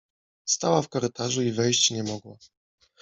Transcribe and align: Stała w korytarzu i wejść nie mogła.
Stała 0.45 0.81
w 0.81 0.89
korytarzu 0.89 1.41
i 1.41 1.51
wejść 1.51 1.91
nie 1.91 2.03
mogła. 2.03 2.37